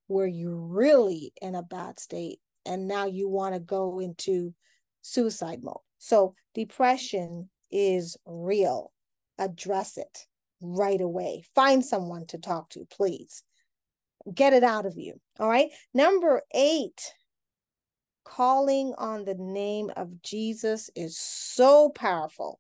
where 0.07 0.29
you're 0.29 0.55
really 0.55 1.33
in 1.43 1.57
a 1.57 1.63
bad 1.63 1.99
state 1.99 2.39
and 2.65 2.87
now 2.87 3.07
you 3.07 3.29
want 3.29 3.55
to 3.55 3.61
go 3.61 3.99
into 3.99 4.55
suicide 5.03 5.65
mode. 5.65 5.79
So 5.99 6.37
depression 6.55 7.51
is 7.71 8.17
real. 8.27 8.93
Address 9.39 9.99
it 9.99 10.27
right 10.61 11.01
away. 11.01 11.45
Find 11.55 11.85
someone 11.85 12.27
to 12.27 12.39
talk 12.39 12.71
to, 12.71 12.87
please. 12.91 13.43
Get 14.33 14.53
it 14.53 14.63
out 14.63 14.87
of 14.87 14.97
you. 14.97 15.21
All 15.39 15.49
right. 15.49 15.71
Number 15.93 16.43
eight, 16.55 17.13
calling 18.25 18.95
on 18.97 19.25
the 19.25 19.35
name 19.35 19.91
of 19.97 20.23
Jesus 20.23 20.89
is 20.97 21.19
so 21.19 21.91
powerful 21.91 22.59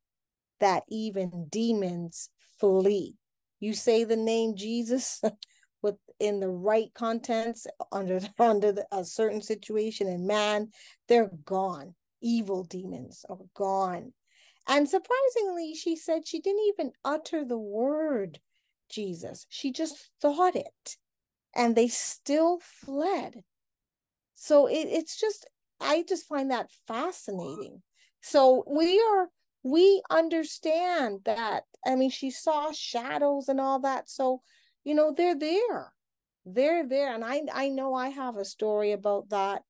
that 0.60 0.82
even 0.88 1.46
demons 1.50 2.28
flee 2.60 3.16
you 3.64 3.72
say 3.72 4.04
the 4.04 4.16
name 4.16 4.54
Jesus 4.56 5.22
within 5.82 6.38
the 6.38 6.50
right 6.50 6.92
contents 6.94 7.66
under 7.90 8.20
under 8.38 8.72
the, 8.72 8.86
a 8.92 9.04
certain 9.04 9.40
situation 9.40 10.06
and 10.06 10.26
man 10.26 10.68
they're 11.08 11.30
gone 11.44 11.94
evil 12.20 12.64
demons 12.64 13.24
are 13.30 13.38
gone 13.54 14.12
and 14.66 14.88
surprisingly 14.88 15.74
she 15.74 15.96
said 15.96 16.26
she 16.26 16.40
didn't 16.40 16.64
even 16.68 16.92
utter 17.04 17.44
the 17.44 17.58
word 17.58 18.40
Jesus. 18.88 19.46
She 19.48 19.72
just 19.72 20.10
thought 20.20 20.56
it. 20.56 20.96
And 21.54 21.76
they 21.76 21.88
still 21.88 22.58
fled. 22.60 23.42
So 24.34 24.66
it, 24.66 24.86
it's 24.88 25.18
just 25.18 25.48
I 25.80 26.04
just 26.08 26.26
find 26.26 26.50
that 26.50 26.70
fascinating. 26.86 27.82
So 28.20 28.64
we 28.66 29.00
are 29.00 29.28
we 29.62 30.02
understand 30.10 31.20
that 31.24 31.62
i 31.86 31.94
mean 31.96 32.10
she 32.10 32.30
saw 32.30 32.70
shadows 32.72 33.48
and 33.48 33.60
all 33.60 33.80
that. 33.80 34.08
So 34.08 34.42
you 34.84 34.94
know 34.94 35.12
they're 35.12 35.38
there. 35.38 35.92
They're 36.46 36.86
there. 36.86 37.14
And 37.14 37.24
i 37.24 37.42
i 37.52 37.68
know 37.68 37.94
i 37.94 38.08
have 38.08 38.36
a 38.36 38.44
story 38.44 38.92
about 38.92 39.28
that 39.30 39.62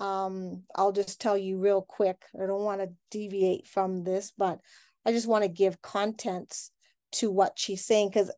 um 0.00 0.62
i'll 0.74 0.92
just 0.92 1.20
tell 1.20 1.36
you 1.36 1.58
real 1.58 1.82
quick 1.82 2.24
i 2.42 2.46
don't 2.46 2.64
want 2.64 2.80
to 2.80 2.88
deviate 3.10 3.66
from 3.66 4.02
this 4.02 4.32
but 4.36 4.58
i 5.06 5.12
just 5.12 5.28
want 5.28 5.44
to 5.44 5.48
give 5.48 5.82
contents 5.82 6.70
to 7.12 7.30
what 7.30 7.58
she's 7.58 7.84
saying 7.84 8.08
because 8.08 8.30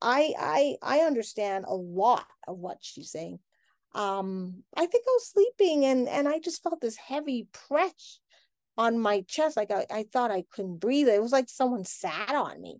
i 0.00 0.32
i 0.38 0.76
i 0.82 0.98
understand 1.00 1.64
a 1.68 1.74
lot 1.74 2.26
of 2.48 2.58
what 2.58 2.78
she's 2.80 3.10
saying 3.10 3.38
um 3.94 4.62
i 4.76 4.86
think 4.86 5.04
i 5.06 5.10
was 5.10 5.28
sleeping 5.28 5.84
and 5.84 6.08
and 6.08 6.28
i 6.28 6.38
just 6.38 6.62
felt 6.62 6.80
this 6.80 6.96
heavy 6.96 7.48
press 7.52 8.20
on 8.80 8.98
my 8.98 9.20
chest. 9.28 9.58
Like 9.58 9.70
I, 9.70 9.86
I 9.90 10.04
thought 10.10 10.30
I 10.30 10.44
couldn't 10.50 10.78
breathe. 10.78 11.08
It 11.08 11.22
was 11.22 11.32
like 11.32 11.48
someone 11.48 11.84
sat 11.84 12.30
on 12.34 12.60
me. 12.60 12.78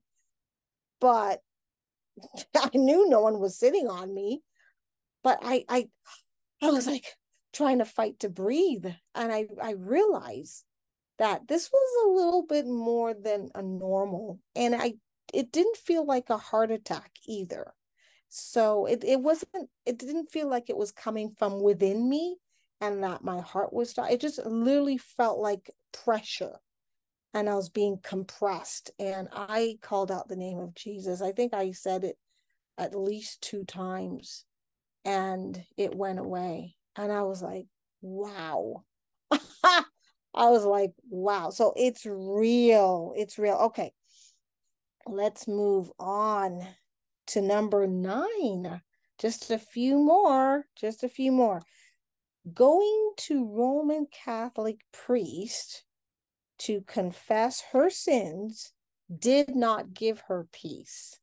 But 0.98 1.40
I 2.56 2.70
knew 2.74 3.08
no 3.08 3.20
one 3.20 3.38
was 3.38 3.58
sitting 3.58 3.86
on 3.86 4.12
me. 4.14 4.42
But 5.22 5.40
I 5.42 5.64
I 5.68 5.88
I 6.62 6.70
was 6.70 6.86
like 6.86 7.04
trying 7.52 7.78
to 7.78 7.84
fight 7.84 8.20
to 8.20 8.28
breathe. 8.28 8.86
And 9.14 9.32
I, 9.32 9.46
I 9.62 9.72
realized 9.72 10.64
that 11.18 11.48
this 11.48 11.70
was 11.72 12.06
a 12.06 12.10
little 12.10 12.44
bit 12.46 12.66
more 12.66 13.14
than 13.14 13.50
a 13.54 13.62
normal. 13.62 14.40
And 14.56 14.74
I 14.74 14.94
it 15.32 15.52
didn't 15.52 15.76
feel 15.76 16.04
like 16.04 16.30
a 16.30 16.36
heart 16.36 16.70
attack 16.70 17.12
either. 17.26 17.72
So 18.28 18.86
it, 18.86 19.04
it 19.04 19.20
wasn't, 19.20 19.68
it 19.86 19.98
didn't 19.98 20.30
feel 20.30 20.48
like 20.48 20.70
it 20.70 20.76
was 20.76 20.92
coming 20.92 21.34
from 21.38 21.60
within 21.60 22.08
me 22.08 22.36
and 22.80 23.02
that 23.02 23.24
my 23.24 23.40
heart 23.40 23.72
was 23.72 23.94
it 23.98 24.20
just 24.20 24.44
literally 24.44 24.98
felt 24.98 25.38
like 25.38 25.70
pressure 25.92 26.56
and 27.34 27.48
I 27.48 27.54
was 27.54 27.68
being 27.68 27.98
compressed 28.02 28.90
and 28.98 29.28
I 29.32 29.78
called 29.82 30.10
out 30.10 30.28
the 30.28 30.36
name 30.36 30.58
of 30.58 30.74
Jesus. 30.74 31.20
I 31.20 31.32
think 31.32 31.54
I 31.54 31.72
said 31.72 32.04
it 32.04 32.16
at 32.78 32.94
least 32.94 33.42
two 33.42 33.64
times 33.64 34.44
and 35.04 35.64
it 35.76 35.94
went 35.94 36.18
away 36.18 36.76
and 36.96 37.12
I 37.12 37.22
was 37.22 37.42
like 37.42 37.66
wow. 38.02 38.84
I 39.32 39.84
was 40.34 40.64
like 40.64 40.92
wow. 41.08 41.50
So 41.50 41.72
it's 41.76 42.06
real. 42.06 43.12
It's 43.16 43.38
real. 43.38 43.56
Okay. 43.56 43.92
Let's 45.06 45.48
move 45.48 45.90
on 45.98 46.66
to 47.28 47.40
number 47.40 47.86
9. 47.86 48.80
Just 49.18 49.50
a 49.50 49.58
few 49.58 49.98
more, 49.98 50.66
just 50.76 51.02
a 51.02 51.08
few 51.08 51.32
more 51.32 51.62
going 52.54 53.12
to 53.16 53.46
Roman 53.46 54.06
Catholic 54.06 54.80
priest 54.92 55.84
to 56.58 56.82
confess 56.82 57.62
her 57.72 57.90
sins 57.90 58.72
did 59.14 59.54
not 59.54 59.94
give 59.94 60.22
her 60.28 60.46
peace. 60.52 61.18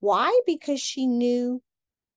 Why? 0.00 0.40
Because 0.46 0.80
she 0.80 1.06
knew 1.06 1.62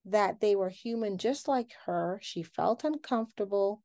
that 0.06 0.40
they 0.40 0.56
were 0.56 0.70
human 0.70 1.18
just 1.18 1.48
like 1.48 1.74
her. 1.86 2.20
She 2.22 2.44
felt 2.44 2.84
uncomfortable. 2.84 3.82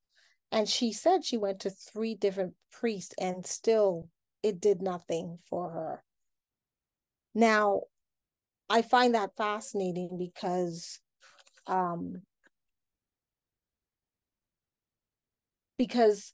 And 0.53 0.69
she 0.69 0.93
said 0.93 1.25
she 1.25 1.39
went 1.39 1.61
to 1.61 1.71
three 1.71 2.15
different 2.15 2.55
priests 2.73 3.15
and 3.21 3.47
still 3.47 4.09
it 4.43 4.61
did 4.61 4.83
nothing 4.83 5.39
for 5.49 5.71
her. 5.71 6.05
Now, 7.35 7.83
I 8.69 8.83
find 8.83 9.15
that 9.15 9.37
fascinating 9.37 10.17
because 10.19 11.01
um 11.67 12.23
because 15.79 16.33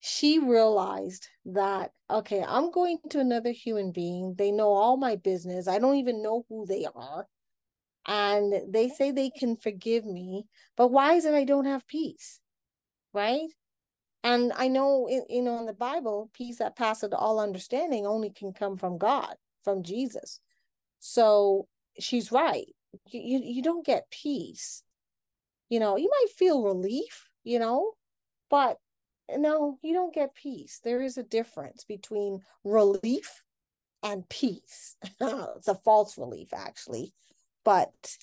she 0.00 0.38
realized 0.38 1.28
that 1.46 1.90
okay 2.10 2.44
i'm 2.46 2.70
going 2.70 2.98
to 3.08 3.18
another 3.20 3.52
human 3.52 3.90
being 3.92 4.34
they 4.36 4.50
know 4.50 4.68
all 4.68 4.96
my 4.96 5.16
business 5.16 5.66
i 5.66 5.78
don't 5.78 5.96
even 5.96 6.22
know 6.22 6.44
who 6.48 6.66
they 6.66 6.86
are 6.94 7.26
and 8.06 8.54
they 8.68 8.88
say 8.88 9.10
they 9.10 9.30
can 9.30 9.56
forgive 9.56 10.04
me 10.04 10.46
but 10.76 10.88
why 10.88 11.14
is 11.14 11.24
it 11.24 11.34
i 11.34 11.44
don't 11.44 11.66
have 11.66 11.86
peace 11.86 12.40
right 13.12 13.48
and 14.22 14.52
i 14.56 14.68
know 14.68 15.08
you 15.28 15.42
know 15.42 15.58
in 15.58 15.66
the 15.66 15.72
bible 15.72 16.30
peace 16.34 16.58
that 16.58 16.76
passeth 16.76 17.12
all 17.14 17.40
understanding 17.40 18.06
only 18.06 18.30
can 18.30 18.52
come 18.52 18.76
from 18.76 18.98
god 18.98 19.34
from 19.62 19.82
jesus 19.82 20.40
so 20.98 21.66
she's 21.98 22.30
right 22.30 22.66
you, 23.10 23.40
you 23.42 23.62
don't 23.62 23.86
get 23.86 24.10
peace 24.10 24.82
you 25.68 25.80
know 25.80 25.96
you 25.96 26.10
might 26.10 26.30
feel 26.36 26.62
relief 26.62 27.28
you 27.42 27.58
know 27.58 27.92
but 28.50 28.78
no, 29.36 29.78
you 29.82 29.94
don't 29.94 30.14
get 30.14 30.34
peace. 30.34 30.80
There 30.82 31.00
is 31.00 31.16
a 31.16 31.22
difference 31.22 31.84
between 31.84 32.40
relief 32.62 33.42
and 34.02 34.28
peace. 34.28 34.96
it's 35.20 35.68
a 35.68 35.74
false 35.74 36.18
relief, 36.18 36.48
actually. 36.52 37.14
But 37.64 38.18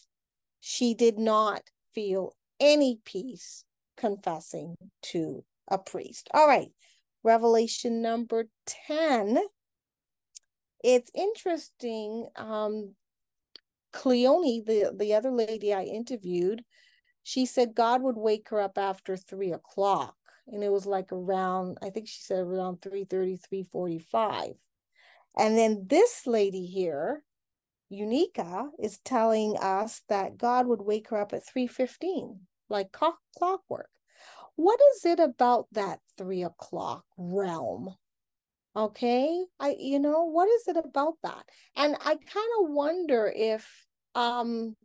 she 0.60 0.94
did 0.94 1.18
not 1.18 1.64
feel 1.94 2.36
any 2.60 3.00
peace 3.04 3.66
confessing 3.98 4.76
to 5.02 5.44
a 5.68 5.78
priest. 5.78 6.30
All 6.34 6.48
right, 6.48 6.72
Revelation 7.24 8.02
number 8.02 8.46
10. 8.66 9.40
It's 10.84 11.12
interesting. 11.16 12.28
Um, 12.36 12.96
Cleone, 13.94 14.64
the, 14.66 14.94
the 14.98 15.14
other 15.14 15.32
lady 15.32 15.74
I 15.74 15.84
interviewed, 15.84 16.64
she 17.24 17.46
said 17.46 17.76
God 17.76 18.02
would 18.02 18.18
wake 18.18 18.50
her 18.50 18.62
up 18.62 18.78
after 18.78 19.18
three 19.18 19.52
o'clock 19.52 20.16
and 20.48 20.64
it 20.64 20.72
was 20.72 20.86
like 20.86 21.12
around 21.12 21.78
i 21.82 21.90
think 21.90 22.08
she 22.08 22.22
said 22.22 22.40
around 22.40 22.82
330 22.82 23.38
345 23.38 24.54
and 25.38 25.58
then 25.58 25.86
this 25.88 26.28
lady 26.28 26.66
here 26.66 27.24
unica 27.92 28.70
is 28.80 29.00
telling 29.00 29.56
us 29.58 30.02
that 30.10 30.38
god 30.38 30.66
would 30.68 30.82
wake 30.82 31.10
her 31.10 31.18
up 31.18 31.34
at 31.34 31.46
315 31.46 32.40
like 32.70 32.92
clockwork 32.92 33.90
what 34.56 34.80
is 34.96 35.06
it 35.06 35.20
about 35.20 35.68
that 35.72 36.00
three 36.18 36.44
o'clock 36.44 37.04
realm 37.18 37.94
okay 38.76 39.44
i 39.60 39.76
you 39.78 40.00
know 40.00 40.24
what 40.24 40.48
is 40.48 40.68
it 40.68 40.78
about 40.78 41.16
that 41.24 41.44
and 41.76 41.96
i 42.06 42.16
kind 42.16 42.52
of 42.62 42.70
wonder 42.70 43.32
if 43.36 43.86
um 44.16 44.76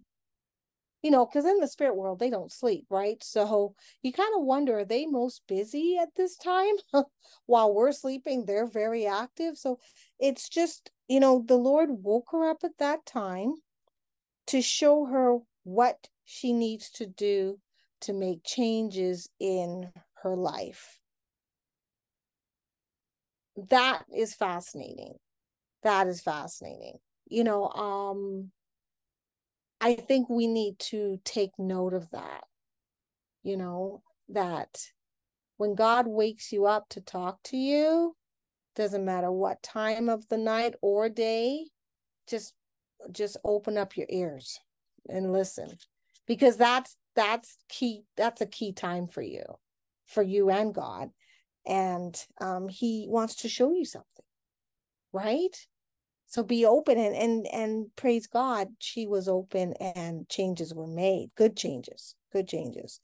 you 1.06 1.12
know, 1.12 1.24
because 1.24 1.44
in 1.44 1.60
the 1.60 1.68
spirit 1.68 1.94
world, 1.94 2.18
they 2.18 2.30
don't 2.30 2.50
sleep, 2.50 2.84
right? 2.90 3.22
So 3.22 3.76
you 4.02 4.12
kind 4.12 4.32
of 4.36 4.42
wonder, 4.44 4.80
are 4.80 4.84
they 4.84 5.06
most 5.06 5.42
busy 5.46 5.96
at 6.02 6.08
this 6.16 6.36
time? 6.36 6.74
While 7.46 7.72
we're 7.72 7.92
sleeping, 7.92 8.44
they're 8.44 8.66
very 8.66 9.06
active. 9.06 9.56
So 9.56 9.78
it's 10.18 10.48
just, 10.48 10.90
you 11.08 11.20
know, 11.20 11.44
the 11.46 11.56
Lord 11.56 11.88
woke 12.02 12.28
her 12.32 12.48
up 12.48 12.58
at 12.64 12.78
that 12.78 13.06
time 13.06 13.54
to 14.48 14.62
show 14.62 15.06
her 15.06 15.38
what 15.64 16.08
she 16.24 16.52
needs 16.52 16.90
to 16.90 17.06
do 17.06 17.58
to 18.00 18.12
make 18.12 18.44
changes 18.44 19.28
in 19.40 19.90
her 20.22 20.36
life. 20.36 20.98
That 23.70 24.04
is 24.14 24.34
fascinating. 24.34 25.14
That 25.82 26.08
is 26.08 26.20
fascinating. 26.20 26.98
You 27.28 27.44
know, 27.44 27.68
um, 27.68 28.50
I 29.80 29.94
think 29.94 30.28
we 30.28 30.46
need 30.46 30.78
to 30.90 31.20
take 31.24 31.52
note 31.58 31.94
of 31.94 32.10
that. 32.10 32.44
You 33.42 33.56
know, 33.56 34.02
that 34.28 34.90
when 35.56 35.74
God 35.74 36.06
wakes 36.06 36.52
you 36.52 36.66
up 36.66 36.88
to 36.90 37.00
talk 37.00 37.42
to 37.44 37.56
you, 37.56 38.16
doesn't 38.76 39.04
matter 39.04 39.32
what 39.32 39.62
time 39.62 40.08
of 40.08 40.28
the 40.28 40.36
night 40.36 40.74
or 40.82 41.08
day, 41.08 41.66
just 42.28 42.54
just 43.10 43.36
open 43.44 43.76
up 43.76 43.96
your 43.96 44.06
ears 44.08 44.60
and 45.08 45.32
listen. 45.32 45.68
Because 46.26 46.56
that's 46.56 46.96
that's 47.14 47.56
key 47.68 48.04
that's 48.16 48.40
a 48.40 48.46
key 48.46 48.72
time 48.72 49.08
for 49.08 49.22
you 49.22 49.44
for 50.06 50.22
you 50.22 50.50
and 50.50 50.74
god. 50.74 51.10
And 51.66 52.16
um 52.40 52.68
he 52.68 53.06
wants 53.08 53.36
to 53.36 53.48
show 53.48 53.72
you 53.72 53.84
something 53.84 54.06
right? 55.12 55.56
So 56.26 56.42
be 56.42 56.66
open 56.66 56.98
and 56.98 57.14
and 57.16 57.46
and 57.46 57.86
praise 57.96 58.26
god 58.26 58.68
she 58.78 59.06
was 59.06 59.28
open 59.28 59.72
and 59.74 60.28
changes 60.28 60.74
were 60.74 60.86
made. 60.86 61.30
Good 61.36 61.56
changes 61.56 62.14
good 62.32 62.48
changes. 62.48 63.00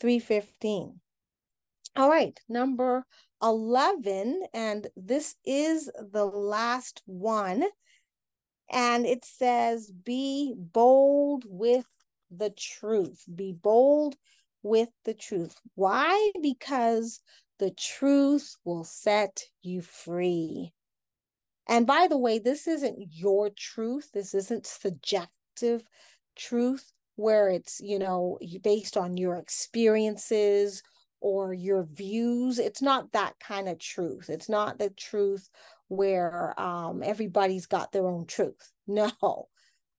315 0.00 1.00
all 1.96 2.08
right 2.10 2.40
number 2.48 3.06
11 3.44 4.44
and 4.54 4.86
this 4.96 5.36
is 5.44 5.90
the 6.12 6.24
last 6.24 7.02
one. 7.04 7.64
And 8.70 9.04
it 9.04 9.24
says 9.24 9.92
be 9.92 10.54
bold 10.56 11.44
with 11.46 11.86
the 12.30 12.50
truth. 12.50 13.24
Be 13.32 13.52
bold 13.52 14.16
with 14.62 14.88
the 15.04 15.12
truth. 15.12 15.60
Why? 15.74 16.32
Because 16.40 17.20
the 17.58 17.70
truth 17.70 18.56
will 18.64 18.84
set 18.84 19.44
you 19.62 19.82
free. 19.82 20.72
And 21.68 21.86
by 21.86 22.06
the 22.08 22.18
way, 22.18 22.38
this 22.38 22.66
isn't 22.66 23.12
your 23.12 23.50
truth. 23.50 24.10
This 24.12 24.34
isn't 24.34 24.66
subjective 24.66 25.82
truth 26.34 26.92
where 27.16 27.48
it's, 27.48 27.80
you 27.80 27.98
know, 27.98 28.38
based 28.62 28.96
on 28.96 29.16
your 29.16 29.36
experiences 29.36 30.82
or 31.24 31.54
your 31.54 31.84
views. 31.84 32.58
It's 32.58 32.82
not 32.82 33.12
that 33.12 33.40
kind 33.40 33.66
of 33.66 33.78
truth. 33.78 34.28
It's 34.28 34.50
not 34.50 34.78
the 34.78 34.90
truth 34.90 35.48
where 35.88 36.54
um, 36.60 37.02
everybody's 37.02 37.64
got 37.64 37.92
their 37.92 38.06
own 38.06 38.26
truth. 38.26 38.70
No, 38.86 39.48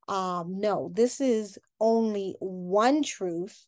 um, 0.08 0.60
no, 0.60 0.92
this 0.94 1.20
is 1.20 1.58
only 1.82 2.36
one 2.38 3.02
truth, 3.02 3.66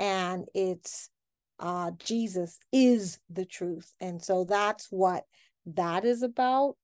and 0.00 0.46
it's 0.52 1.10
uh, 1.60 1.92
Jesus 1.96 2.58
is 2.72 3.20
the 3.30 3.44
truth. 3.44 3.94
And 4.00 4.20
so 4.20 4.42
that's 4.42 4.88
what 4.90 5.26
that 5.66 6.04
is 6.04 6.24
about 6.24 6.74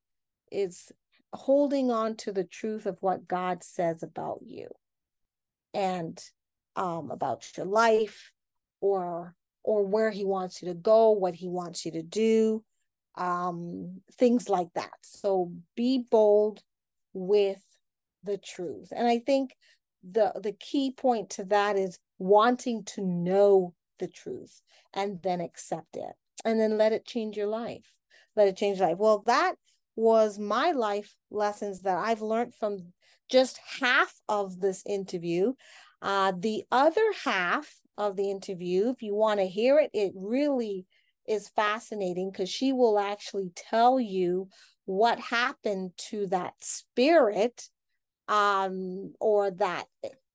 is 0.53 0.93
holding 1.33 1.91
on 1.91 2.15
to 2.19 2.31
the 2.31 2.45
truth 2.45 2.87
of 2.87 3.03
what 3.03 3.27
God 3.27 3.65
says 3.65 4.05
about 4.05 4.39
you 4.47 4.69
and 5.75 6.23
um, 6.77 7.11
about 7.11 7.45
your 7.57 7.67
life 7.67 8.31
or 8.81 9.35
or 9.65 9.83
where 9.83 10.11
he 10.11 10.25
wants 10.25 10.63
you 10.63 10.69
to 10.69 10.75
go, 10.75 11.11
what 11.11 11.35
he 11.35 11.49
wants 11.49 11.85
you 11.85 11.93
to 11.93 12.03
do, 12.03 12.63
um, 13.17 14.01
things 14.19 14.49
like 14.49 14.69
that. 14.75 14.93
So 15.03 15.53
be 15.75 16.05
bold 16.09 16.63
with 17.13 17.63
the 18.23 18.39
truth. 18.39 18.93
And 18.95 19.09
I 19.09 19.19
think 19.19 19.55
the 20.09 20.33
the 20.41 20.53
key 20.53 20.93
point 20.93 21.31
to 21.31 21.45
that 21.45 21.77
is 21.77 21.99
wanting 22.19 22.85
to 22.85 23.01
know 23.01 23.75
the 23.99 24.09
truth 24.09 24.61
and 24.93 25.21
then 25.23 25.41
accept 25.41 25.97
it 25.97 26.13
and 26.45 26.61
then 26.61 26.77
let 26.77 26.93
it 26.93 27.07
change 27.07 27.37
your 27.37 27.47
life. 27.47 27.91
Let 28.37 28.49
it 28.49 28.57
change 28.57 28.79
your 28.79 28.89
life. 28.89 28.99
Well, 28.99 29.23
that 29.27 29.55
was 29.97 30.39
my 30.39 30.73
life 30.73 31.15
lessons 31.31 31.83
that 31.83 31.97
I've 31.97 32.23
learned 32.23 32.55
from 32.55 32.93
just 33.31 33.59
half 33.81 34.13
of 34.29 34.61
this 34.61 34.83
interview. 34.87 35.55
Uh, 36.03 36.33
the 36.37 36.65
other 36.71 37.13
half 37.25 37.77
of 37.97 38.17
the 38.17 38.31
interview, 38.31 38.91
if 38.91 39.03
you 39.03 39.15
want 39.15 39.41
to 39.41 39.47
hear 39.47 39.79
it, 39.79 39.91
it 39.93 40.13
really 40.15 40.87
is 41.27 41.49
fascinating 41.49 42.31
because 42.31 42.51
she 42.51 42.73
will 42.73 42.99
actually 42.99 43.51
tell 43.55 43.99
you 43.99 44.49
what 44.85 45.19
happened 45.19 45.93
to 45.97 46.27
that 46.27 46.53
spirit 46.61 47.69
um, 48.29 49.13
or 49.21 49.51
that 49.51 49.87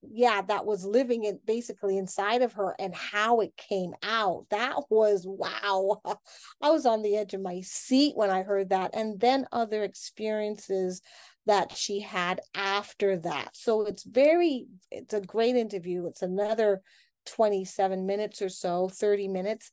yeah 0.01 0.41
that 0.41 0.65
was 0.65 0.85
living 0.85 1.25
it 1.25 1.45
basically 1.45 1.97
inside 1.97 2.41
of 2.41 2.53
her 2.53 2.73
and 2.79 2.95
how 2.95 3.41
it 3.41 3.55
came 3.57 3.93
out. 4.01 4.45
That 4.49 4.75
was 4.89 5.25
wow. 5.27 6.01
I 6.61 6.71
was 6.71 6.85
on 6.85 7.01
the 7.01 7.17
edge 7.17 7.33
of 7.33 7.41
my 7.41 7.61
seat 7.61 8.15
when 8.15 8.29
i 8.29 8.41
heard 8.41 8.69
that 8.69 8.91
and 8.93 9.19
then 9.19 9.45
other 9.51 9.83
experiences 9.83 11.01
that 11.45 11.75
she 11.75 11.99
had 11.99 12.39
after 12.53 13.17
that. 13.17 13.49
So 13.53 13.85
it's 13.85 14.03
very 14.03 14.67
it's 14.91 15.13
a 15.13 15.21
great 15.21 15.55
interview. 15.55 16.05
It's 16.05 16.21
another 16.21 16.81
27 17.25 18.05
minutes 18.05 18.41
or 18.41 18.49
so 18.49 18.89
30 18.89 19.27
minutes 19.27 19.71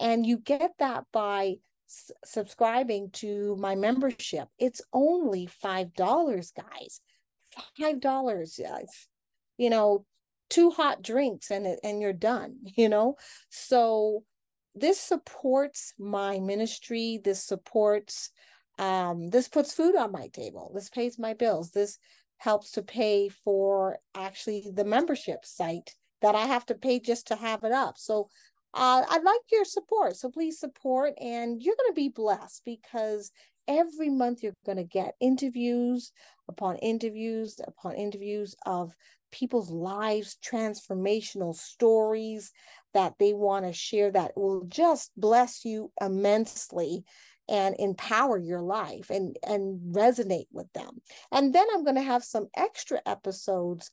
and 0.00 0.26
you 0.26 0.38
get 0.38 0.72
that 0.78 1.04
by 1.12 1.54
s- 1.88 2.10
subscribing 2.24 3.10
to 3.10 3.56
my 3.56 3.74
membership. 3.74 4.48
It's 4.58 4.82
only 4.92 5.46
five 5.46 5.94
dollars 5.94 6.52
guys. 6.52 7.00
Five 7.78 8.00
dollars 8.00 8.58
you 9.58 9.70
know 9.70 10.04
two 10.50 10.70
hot 10.70 11.02
drinks 11.02 11.50
and 11.50 11.66
and 11.84 12.00
you're 12.02 12.12
done 12.12 12.56
you 12.76 12.88
know? 12.88 13.16
So 13.50 14.24
this 14.74 14.98
supports 15.00 15.94
my 15.98 16.40
ministry. 16.40 17.20
This 17.22 17.44
supports 17.44 18.30
um 18.78 19.30
this 19.30 19.48
puts 19.48 19.72
food 19.74 19.96
on 19.96 20.12
my 20.12 20.28
table. 20.28 20.72
This 20.74 20.88
pays 20.88 21.18
my 21.18 21.34
bills. 21.34 21.70
This 21.70 21.98
helps 22.38 22.72
to 22.72 22.82
pay 22.82 23.28
for 23.28 23.98
actually 24.16 24.68
the 24.74 24.84
membership 24.84 25.44
site 25.44 25.94
that 26.22 26.34
i 26.34 26.46
have 26.46 26.64
to 26.66 26.74
pay 26.74 26.98
just 26.98 27.26
to 27.26 27.36
have 27.36 27.64
it 27.64 27.72
up. 27.72 27.98
So 27.98 28.28
uh, 28.74 29.04
i'd 29.10 29.24
like 29.24 29.40
your 29.50 29.64
support. 29.64 30.16
So 30.16 30.30
please 30.30 30.58
support 30.58 31.14
and 31.20 31.62
you're 31.62 31.76
going 31.76 31.90
to 31.90 31.94
be 31.94 32.08
blessed 32.08 32.62
because 32.64 33.30
every 33.68 34.08
month 34.08 34.42
you're 34.42 34.54
going 34.66 34.78
to 34.78 34.84
get 34.84 35.14
interviews 35.20 36.12
upon 36.48 36.76
interviews 36.76 37.60
upon 37.66 37.94
interviews 37.94 38.54
of 38.66 38.94
people's 39.30 39.70
lives 39.70 40.36
transformational 40.44 41.54
stories 41.54 42.52
that 42.94 43.14
they 43.18 43.32
want 43.32 43.64
to 43.64 43.72
share 43.72 44.10
that 44.10 44.32
will 44.36 44.64
just 44.68 45.10
bless 45.16 45.64
you 45.64 45.90
immensely 46.00 47.04
and 47.48 47.74
empower 47.78 48.38
your 48.38 48.60
life 48.60 49.10
and 49.10 49.36
and 49.46 49.94
resonate 49.94 50.46
with 50.52 50.70
them. 50.72 51.00
And 51.30 51.54
then 51.54 51.66
i'm 51.72 51.84
going 51.84 51.96
to 51.96 52.02
have 52.02 52.24
some 52.24 52.48
extra 52.56 53.00
episodes 53.06 53.90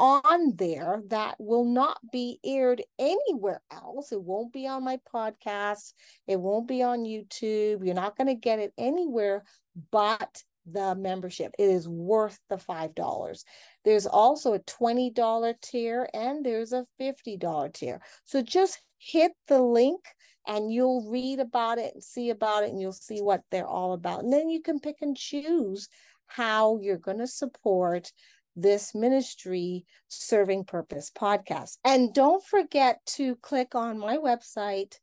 on 0.00 0.56
there 0.56 1.02
that 1.08 1.36
will 1.38 1.64
not 1.64 1.98
be 2.10 2.40
aired 2.42 2.82
anywhere 2.98 3.60
else. 3.70 4.12
It 4.12 4.22
won't 4.22 4.52
be 4.52 4.66
on 4.66 4.84
my 4.84 4.98
podcast. 5.12 5.92
It 6.26 6.40
won't 6.40 6.66
be 6.66 6.82
on 6.82 7.04
YouTube. 7.04 7.84
You're 7.84 7.94
not 7.94 8.16
going 8.16 8.28
to 8.28 8.34
get 8.34 8.58
it 8.58 8.72
anywhere 8.78 9.44
but 9.92 10.42
the 10.66 10.94
membership. 10.94 11.52
It 11.58 11.70
is 11.70 11.88
worth 11.88 12.38
the 12.48 12.56
$5. 12.56 13.44
There's 13.84 14.06
also 14.06 14.54
a 14.54 14.60
$20 14.60 15.54
tier 15.62 16.08
and 16.12 16.44
there's 16.44 16.72
a 16.72 16.86
$50 17.00 17.72
tier. 17.74 18.00
So 18.24 18.42
just 18.42 18.80
hit 18.98 19.32
the 19.48 19.60
link 19.60 20.00
and 20.46 20.72
you'll 20.72 21.08
read 21.10 21.40
about 21.40 21.78
it 21.78 21.94
and 21.94 22.02
see 22.02 22.30
about 22.30 22.64
it 22.64 22.70
and 22.70 22.80
you'll 22.80 22.92
see 22.92 23.20
what 23.20 23.42
they're 23.50 23.66
all 23.66 23.92
about. 23.92 24.24
And 24.24 24.32
then 24.32 24.48
you 24.48 24.62
can 24.62 24.80
pick 24.80 24.96
and 25.00 25.16
choose 25.16 25.88
how 26.26 26.78
you're 26.80 26.96
going 26.96 27.18
to 27.18 27.26
support 27.26 28.12
this 28.56 28.94
ministry 28.94 29.84
serving 30.08 30.64
purpose 30.64 31.12
podcast. 31.14 31.76
And 31.84 32.14
don't 32.14 32.42
forget 32.44 33.04
to 33.16 33.36
click 33.36 33.74
on 33.74 33.98
my 33.98 34.16
website, 34.16 34.94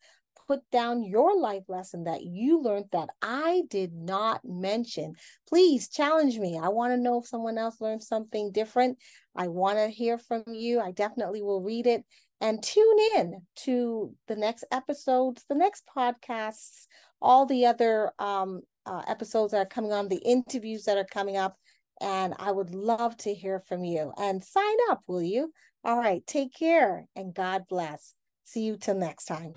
put 0.48 0.68
down 0.72 1.04
your 1.04 1.38
life 1.38 1.64
lesson 1.68 2.04
that 2.04 2.22
you 2.22 2.60
learned 2.60 2.86
that 2.92 3.10
I 3.20 3.62
did 3.68 3.92
not 3.92 4.40
mention. 4.44 5.14
Please 5.48 5.88
challenge 5.88 6.38
me. 6.38 6.58
I 6.60 6.68
want 6.68 6.92
to 6.92 7.00
know 7.00 7.20
if 7.20 7.26
someone 7.26 7.58
else 7.58 7.80
learned 7.80 8.02
something 8.02 8.50
different. 8.50 8.98
I 9.36 9.48
want 9.48 9.78
to 9.78 9.88
hear 9.88 10.18
from 10.18 10.42
you. 10.48 10.80
I 10.80 10.90
definitely 10.92 11.42
will 11.42 11.62
read 11.62 11.86
it 11.86 12.04
and 12.40 12.62
tune 12.62 12.98
in 13.16 13.42
to 13.64 14.14
the 14.26 14.36
next 14.36 14.64
episodes, 14.72 15.44
the 15.48 15.54
next 15.54 15.84
podcasts, 15.94 16.86
all 17.20 17.46
the 17.46 17.66
other 17.66 18.10
um, 18.18 18.62
uh, 18.84 19.02
episodes 19.06 19.52
that 19.52 19.58
are 19.58 19.66
coming 19.66 19.92
on, 19.92 20.08
the 20.08 20.16
interviews 20.16 20.84
that 20.84 20.98
are 20.98 21.04
coming 21.04 21.36
up. 21.36 21.56
And 22.02 22.34
I 22.38 22.50
would 22.50 22.74
love 22.74 23.16
to 23.18 23.32
hear 23.32 23.60
from 23.60 23.84
you. 23.84 24.12
And 24.18 24.44
sign 24.44 24.76
up, 24.90 25.02
will 25.06 25.22
you? 25.22 25.52
All 25.84 25.96
right. 25.96 26.26
Take 26.26 26.52
care 26.52 27.06
and 27.16 27.32
God 27.32 27.62
bless. 27.68 28.14
See 28.44 28.64
you 28.64 28.76
till 28.76 28.96
next 28.96 29.26
time. 29.26 29.54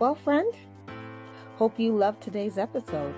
Well, 0.00 0.14
friend, 0.14 0.52
hope 1.56 1.78
you 1.78 1.96
loved 1.96 2.22
today's 2.22 2.58
episode. 2.58 3.14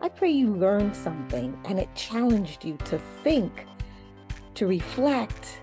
I 0.00 0.08
pray 0.08 0.30
you 0.30 0.48
learned 0.54 0.96
something 0.96 1.58
and 1.66 1.78
it 1.78 1.94
challenged 1.94 2.64
you 2.64 2.76
to 2.84 2.98
think, 3.22 3.66
to 4.54 4.66
reflect, 4.66 5.60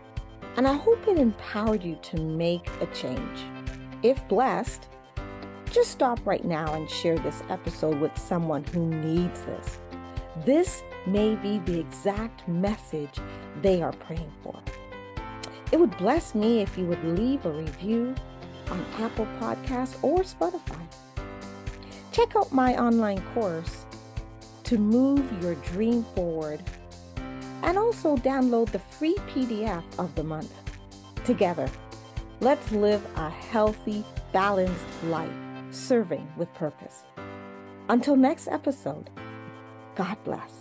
and 0.55 0.67
I 0.67 0.73
hope 0.73 1.07
it 1.07 1.17
empowered 1.17 1.83
you 1.83 1.95
to 1.95 2.17
make 2.21 2.69
a 2.81 2.85
change. 2.87 3.39
If 4.03 4.25
blessed, 4.27 4.87
just 5.69 5.91
stop 5.91 6.19
right 6.25 6.43
now 6.43 6.73
and 6.73 6.89
share 6.89 7.17
this 7.19 7.43
episode 7.49 7.99
with 7.99 8.17
someone 8.17 8.63
who 8.63 8.87
needs 8.87 9.41
this. 9.41 9.77
This 10.45 10.83
may 11.05 11.35
be 11.35 11.59
the 11.59 11.79
exact 11.79 12.47
message 12.47 13.19
they 13.61 13.81
are 13.81 13.93
praying 13.93 14.31
for. 14.43 14.59
It 15.71 15.79
would 15.79 15.95
bless 15.97 16.33
me 16.33 16.61
if 16.61 16.77
you 16.77 16.85
would 16.85 17.03
leave 17.03 17.45
a 17.45 17.51
review 17.51 18.15
on 18.71 18.83
Apple 18.97 19.27
Podcasts 19.39 19.95
or 20.01 20.19
Spotify. 20.19 20.81
Check 22.11 22.35
out 22.35 22.51
my 22.51 22.75
online 22.77 23.21
course 23.33 23.85
to 24.63 24.77
move 24.77 25.23
your 25.41 25.55
dream 25.55 26.03
forward 26.15 26.63
and 27.61 27.77
also 27.77 28.15
download 28.17 28.71
the 28.71 28.79
free 28.79 29.15
PDF 29.27 29.83
of 29.99 30.13
the 30.15 30.23
month. 30.23 30.53
Together, 31.25 31.69
let's 32.39 32.71
live 32.71 33.05
a 33.15 33.29
healthy, 33.29 34.03
balanced 34.31 35.03
life 35.03 35.48
serving 35.71 36.27
with 36.37 36.53
purpose. 36.53 37.03
Until 37.89 38.15
next 38.15 38.47
episode, 38.47 39.09
God 39.95 40.17
bless. 40.23 40.58